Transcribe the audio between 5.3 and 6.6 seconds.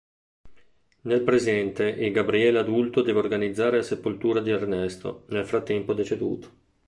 frattempo deceduto.